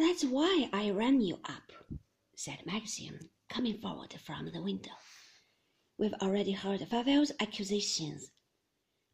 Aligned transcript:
That's 0.00 0.24
why 0.24 0.70
I 0.72 0.88
ran 0.92 1.20
you 1.20 1.40
up, 1.44 1.72
said 2.34 2.64
Maxim, 2.64 3.28
coming 3.50 3.78
forward 3.82 4.14
from 4.14 4.50
the 4.50 4.62
window. 4.62 4.96
We've 5.98 6.14
already 6.22 6.52
heard 6.52 6.80
Favell's 6.88 7.32
accusations. 7.38 8.30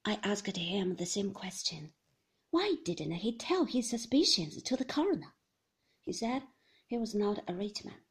I 0.05 0.21
asked 0.23 0.57
him 0.57 0.95
the 0.95 1.05
same 1.05 1.33
question. 1.33 1.93
Why 2.53 2.77
didn't 2.85 3.11
he 3.11 3.37
tell 3.37 3.65
his 3.65 3.91
suspicions 3.91 4.63
to 4.63 4.77
the 4.77 4.85
coroner? 4.85 5.35
He 6.03 6.13
said 6.13 6.45
he 6.87 6.97
was 6.97 7.17
not 7.17 7.43
a 7.49 7.55
rich 7.55 7.85
man, 7.85 8.03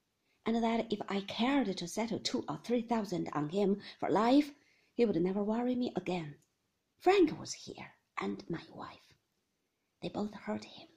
and 0.45 0.61
that 0.61 0.91
if 0.91 0.99
I 1.07 1.21
cared 1.21 1.77
to 1.77 1.87
settle 1.87 2.19
two 2.19 2.43
or 2.49 2.59
three 2.65 2.81
thousand 2.81 3.29
on 3.31 3.47
him 3.47 3.81
for 4.01 4.09
life, 4.09 4.51
he 4.93 5.05
would 5.05 5.15
never 5.21 5.41
worry 5.41 5.75
me 5.75 5.93
again. 5.95 6.35
Frank 6.99 7.39
was 7.39 7.53
here, 7.53 7.93
and 8.19 8.43
my 8.49 8.63
wife. 8.73 9.13
They 10.01 10.09
both 10.09 10.33
heard 10.33 10.65
him. 10.65 10.89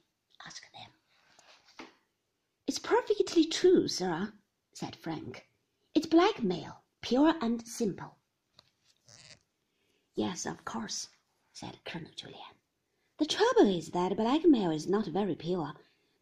Perfectly 2.89 3.45
true, 3.45 3.87
sir, 3.87 4.33
said 4.73 4.95
Frank. 4.95 5.47
It's 5.93 6.07
blackmail, 6.07 6.81
pure 7.01 7.35
and 7.39 7.63
simple. 7.67 8.17
Yes, 10.15 10.47
of 10.47 10.65
course, 10.65 11.09
said 11.53 11.77
Colonel 11.85 12.09
Julyan. 12.15 12.55
The 13.19 13.27
trouble 13.27 13.67
is 13.67 13.91
that 13.91 14.17
blackmail 14.17 14.71
is 14.71 14.87
not 14.87 15.05
very 15.05 15.35
pure, 15.35 15.73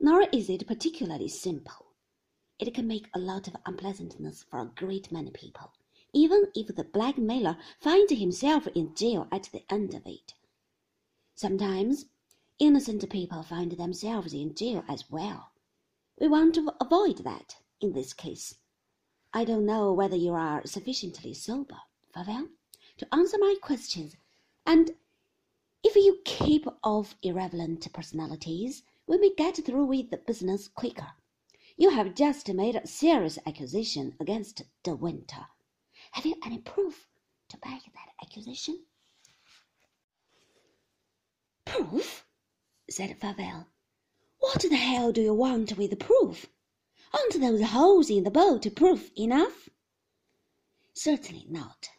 nor 0.01 0.23
is 0.33 0.49
it 0.49 0.67
particularly 0.67 1.29
simple. 1.29 1.93
It 2.59 2.73
can 2.73 2.85
make 2.85 3.07
a 3.13 3.19
lot 3.19 3.47
of 3.47 3.55
unpleasantness 3.65 4.43
for 4.43 4.59
a 4.59 4.73
great 4.75 5.09
many 5.09 5.31
people, 5.31 5.71
even 6.11 6.51
if 6.53 6.67
the 6.75 6.83
blackmailer 6.83 7.55
finds 7.79 8.11
himself 8.11 8.67
in 8.75 8.93
jail 8.93 9.29
at 9.31 9.43
the 9.53 9.63
end 9.71 9.93
of 9.93 10.05
it. 10.05 10.33
Sometimes 11.33 12.07
innocent 12.59 13.09
people 13.09 13.41
find 13.41 13.71
themselves 13.71 14.33
in 14.33 14.53
jail 14.53 14.83
as 14.89 15.09
well. 15.09 15.53
We 16.19 16.27
want 16.27 16.55
to 16.55 16.73
avoid 16.81 17.19
that 17.19 17.57
in 17.79 17.93
this 17.93 18.11
case. 18.13 18.55
I 19.33 19.45
don't 19.45 19.67
know 19.67 19.93
whether 19.93 20.15
you 20.15 20.33
are 20.33 20.65
sufficiently 20.65 21.33
sober, 21.35 21.77
Favell, 22.15 22.49
to 22.97 23.13
answer 23.13 23.37
my 23.37 23.55
questions, 23.61 24.15
and 24.65 24.95
if 25.83 25.95
you 25.95 26.19
keep 26.25 26.65
off 26.83 27.15
irrelevant 27.21 27.93
personalities, 27.93 28.81
we 29.05 29.19
may 29.19 29.31
get 29.35 29.57
through 29.57 29.85
with 29.85 30.09
the 30.09 30.17
business 30.17 30.67
quicker. 30.67 31.11
You 31.77 31.91
have 31.91 32.15
just 32.15 32.51
made 32.51 32.75
a 32.75 32.87
serious 32.87 33.37
accusation 33.45 34.15
against 34.19 34.63
De 34.81 34.95
Winter. 34.95 35.45
Have 36.13 36.25
you 36.25 36.35
any 36.43 36.57
proof 36.57 37.07
to 37.49 37.57
back 37.57 37.83
that 37.93 38.13
accusation? 38.23 38.83
Proof? 41.63 42.25
said 42.89 43.19
Favell. 43.19 43.67
What 44.47 44.61
the 44.61 44.77
hell 44.77 45.11
do 45.11 45.21
you 45.21 45.33
want 45.33 45.77
with 45.77 45.99
proof? 45.99 46.47
Aren't 47.13 47.41
those 47.41 47.61
holes 47.61 48.09
in 48.09 48.23
the 48.23 48.31
boat 48.31 48.65
proof 48.77 49.11
enough? 49.17 49.67
Certainly 50.93 51.47
not, 51.49 51.89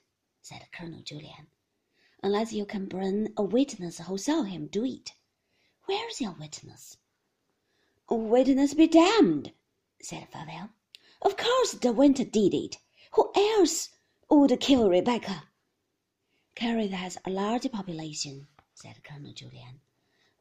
said 0.41 0.67
Colonel 0.73 1.03
Julyan, 1.03 1.49
unless 2.23 2.55
you 2.55 2.65
can 2.65 2.87
bring 2.87 3.35
a 3.37 3.43
witness 3.43 3.99
who 3.99 4.17
saw 4.17 4.45
him 4.45 4.67
do 4.67 4.83
it. 4.83 5.13
Where's 5.85 6.23
your 6.23 6.33
witness? 6.41 6.97
Witness 8.09 8.73
be 8.73 8.87
damned, 8.87 9.53
said 10.01 10.29
Favell. 10.33 10.71
Of 11.21 11.37
course 11.37 11.75
De 11.75 11.93
Winter 11.93 12.25
did 12.25 12.55
it. 12.55 12.79
Who 13.13 13.31
else 13.37 13.91
would 14.31 14.59
kill 14.59 14.89
Rebecca? 14.89 15.45
Kerrith 16.57 16.93
has 16.93 17.19
a 17.27 17.31
large 17.31 17.71
population, 17.71 18.49
said 18.73 19.05
Colonel 19.05 19.35
Julyan. 19.35 19.81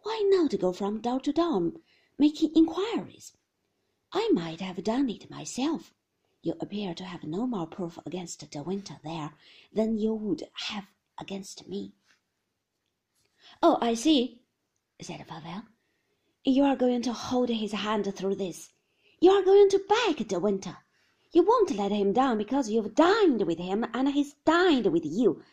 Why 0.08 0.24
not 0.30 0.58
go 0.58 0.72
from 0.72 1.02
door 1.02 1.20
to 1.20 1.34
door, 1.34 1.74
making 2.18 2.56
inquiries? 2.56 3.36
I 4.14 4.30
might 4.30 4.62
have 4.62 4.82
done 4.84 5.10
it 5.10 5.30
myself. 5.30 5.94
You 6.42 6.56
appear 6.62 6.96
to 6.96 7.04
have 7.04 7.26
no 7.26 7.46
more 7.46 7.68
proof 7.68 8.00
against 8.06 8.50
De 8.50 8.64
Winter 8.64 8.96
there 9.04 9.34
than 9.74 9.98
you 10.00 10.14
would 10.14 10.48
have 10.54 10.86
against 11.20 11.68
me. 11.68 11.92
Oh, 13.62 13.78
I 13.82 13.96
see, 13.96 14.40
said 15.02 15.28
Favell. 15.28 15.68
You 16.46 16.64
are 16.64 16.78
going 16.78 17.02
to 17.02 17.12
hold 17.12 17.50
his 17.50 17.74
hand 17.74 18.16
through 18.16 18.36
this. 18.36 18.72
You 19.20 19.32
are 19.32 19.44
going 19.44 19.70
to 19.72 19.86
back 19.90 20.26
De 20.26 20.40
Winter. 20.40 20.78
You 21.34 21.44
won't 21.44 21.76
let 21.76 21.92
him 21.92 22.14
down 22.14 22.38
because 22.38 22.70
you've 22.70 22.96
dined 22.96 23.46
with 23.46 23.60
him 23.60 23.86
and 23.94 24.08
he's 24.08 24.36
dined 24.46 24.88
with 24.88 25.06
you. 25.06 25.44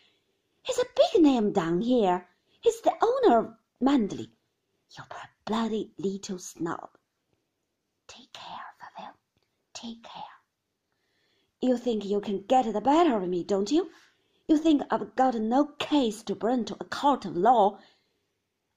He's 0.63 0.79
a 0.79 0.87
big 0.95 1.23
name 1.23 1.53
down 1.53 1.81
here. 1.81 2.29
He's 2.61 2.81
the 2.83 2.95
owner 3.03 3.39
of 3.39 3.57
Manderley. 4.97 5.13
You 5.13 5.29
bloody 5.47 5.93
little 5.99 6.39
snob. 6.39 6.91
Take 8.07 8.33
care, 8.33 8.75
Favell. 8.81 9.15
Take 9.73 10.03
care. 10.03 10.23
You 11.61 11.79
think 11.79 12.05
you 12.05 12.21
can 12.21 12.45
get 12.47 12.73
the 12.73 12.81
better 12.81 13.17
of 13.17 13.29
me, 13.29 13.43
don't 13.43 13.73
you? 13.73 13.91
You 14.47 14.59
think 14.59 14.83
I've 14.91 15.17
got 15.17 15.35
no 15.35 15.65
case 15.65 16.23
to 16.25 16.35
bring 16.35 16.65
to 16.67 16.77
a 16.79 16.85
court 16.85 17.25
of 17.25 17.37
law? 17.37 17.79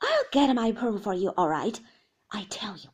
I'll 0.01 0.23
get 0.31 0.55
my 0.55 0.71
proof 0.71 1.03
for 1.03 1.13
you, 1.13 1.29
all 1.37 1.49
right. 1.49 1.79
I 2.31 2.45
tell 2.45 2.77
you, 2.77 2.89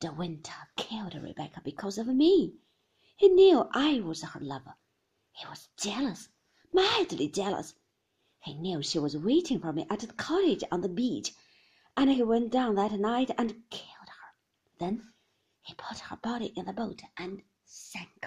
De 0.00 0.10
Winter 0.12 0.52
killed 0.76 1.14
Rebecca 1.14 1.60
because 1.62 1.98
of 1.98 2.06
me. 2.06 2.54
He 3.16 3.28
knew 3.28 3.68
I 3.72 4.00
was 4.00 4.22
her 4.22 4.40
lover. 4.40 4.74
He 5.32 5.46
was 5.46 5.68
jealous, 5.76 6.28
madly 6.72 7.28
jealous. 7.28 7.74
He 8.40 8.54
knew 8.54 8.82
she 8.82 8.98
was 8.98 9.16
waiting 9.16 9.60
for 9.60 9.72
me 9.72 9.86
at 9.90 10.00
the 10.00 10.06
cottage 10.06 10.64
on 10.70 10.80
the 10.80 10.88
beach, 10.88 11.32
and 11.98 12.12
he 12.12 12.22
went 12.22 12.52
down 12.52 12.76
that 12.76 12.92
night 12.92 13.32
and 13.36 13.50
killed 13.70 14.08
her. 14.08 14.28
Then 14.78 15.02
he 15.62 15.74
put 15.74 15.98
her 15.98 16.16
body 16.22 16.52
in 16.54 16.66
the 16.66 16.72
boat 16.72 17.02
and 17.18 17.42
sank 17.64 18.24